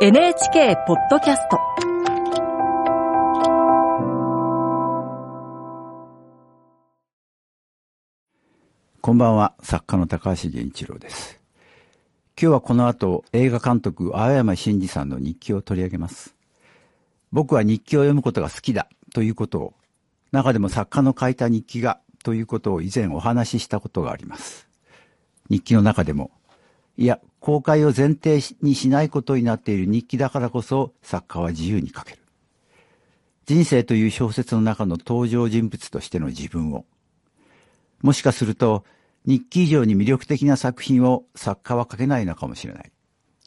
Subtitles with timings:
[0.00, 1.56] NHK ポッドキャスト
[9.00, 11.40] こんばんは、作家の高橋源一郎です。
[12.36, 16.34] 今日はこの後、映画監督、青山真司さんの日記を取り上げます。
[17.30, 19.74] 僕は日記を読むことが好きだということを、
[20.32, 24.68] 中でも作家の書いた日記がということを以前お話ししたことがあります。
[25.48, 26.32] 日記の中でも、
[26.96, 32.18] いや、公開を前提にしないことになっている日記だからこそ作家は自由に書ける。
[33.46, 36.86] 人生という小説の中の登場人物としての自分を、
[38.00, 38.84] もしかすると
[39.26, 42.92] 日記以上に魅力的な作品を作家は書けないのかもしれない。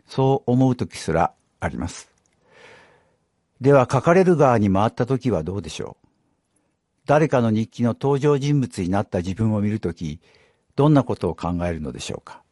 [0.08, 2.12] そう思う時すらあります。
[3.62, 6.08] では書かれる側に回った時はどうでしょう
[7.08, 10.20] 誰かの日記の登場人物になった自分を見るとき、
[10.76, 12.44] どんなことを考えるのでしょうか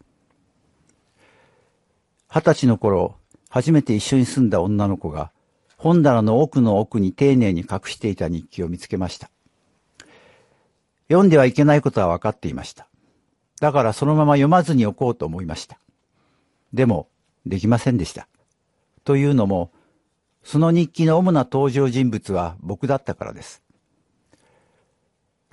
[2.27, 3.15] 二十歳の頃、
[3.49, 5.31] 初めて一緒に住んだ女の子が、
[5.77, 9.29] 本棚の奥の奥に丁寧に隠していた日記を見つけました。
[11.07, 12.87] 読んではいけないことは分かっていました。
[13.61, 15.79] だからそのまま読まずにおこうと思いました。
[16.73, 17.07] でも、
[17.45, 18.27] できませんでした。
[19.03, 19.71] というのも、
[20.43, 23.61] その日記の主な登場人物は僕だったからです。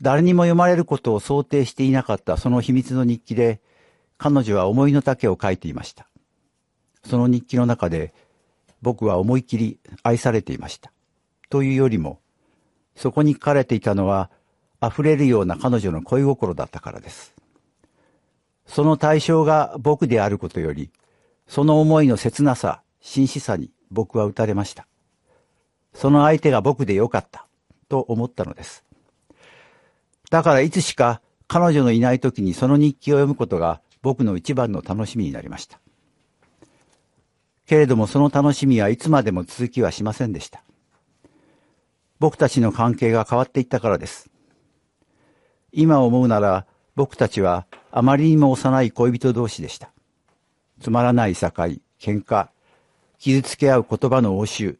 [0.00, 3.60] 誰にも読まれることを想定していなかったその秘密の日記で、
[4.18, 6.08] 彼女は思いの丈を書いていました。
[7.04, 8.14] その日記の中で、
[8.80, 10.92] 僕は思い切り愛されていました。
[11.50, 12.20] というよりも、
[12.96, 14.30] そこに書かれていたのは、
[14.82, 17.34] 溢れるような彼女の恋心だったからです。
[18.66, 20.90] その対象が僕であることより、
[21.46, 24.86] その思いの切なさ、真摯さに僕は打たれました。
[25.94, 27.46] その相手が僕でよかった、
[27.88, 28.84] と思ったのです。
[30.30, 35.81] だからいつしか彼女のいない時にその日記を読むことが僕の一番の楽しみになりました。
[37.66, 40.62] けれどもその楽しみはいつまでも続きはしませんでした。
[42.18, 44.30] 僕たちの関係が変わっていったからです。
[45.72, 49.90] 今思うなら僕たちはあまりにも幼い恋人同士でした。
[50.80, 51.80] つまらない境、喧
[52.24, 52.48] 嘩、
[53.18, 54.76] 傷つけ合う言葉の応酬。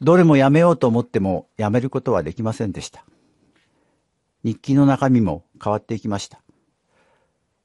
[0.00, 3.04] どれもやめようと思ってもやめることはできませんでした。
[4.44, 6.40] 日記の中身も変わっていきました。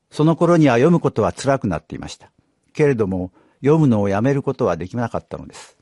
[0.09, 2.31] その頃には読むことは辛くなっていました。
[2.73, 3.31] けれども
[3.63, 5.77] 読むのをやめることはできなかったのです。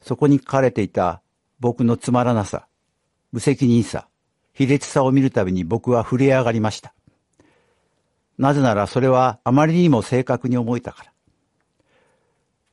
[0.00, 1.20] そこに書かれていた
[1.60, 2.66] 僕のつまらなさ、
[3.32, 4.08] 無責任さ、
[4.54, 6.94] 卑劣さを見るたびに僕は震え上がりました。
[8.38, 11.12] なぜならそれはあまりにも正確に思えたから。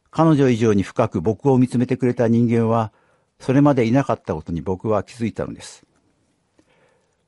[0.09, 2.93] 彼女以上に深く僕を見つめてくれた人間は、
[3.39, 5.85] それまでいなかったことに僕は気づいたのです。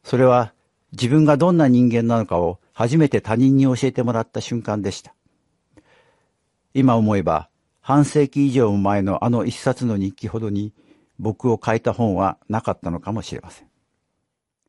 [0.03, 0.53] それは
[0.93, 5.16] 自分がどんな人間なのかを初めて他人に教えてもらった瞬間でした。
[6.77, 7.49] 今思えば
[7.81, 10.75] 半世紀以上前のあの一冊の日記ほどに
[11.17, 13.66] 僕を書いた本はなかったのかもしれません。